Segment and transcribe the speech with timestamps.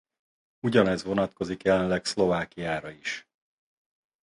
[0.59, 3.29] Ugyanez vonatkozik jelenleg Szlovákiára is.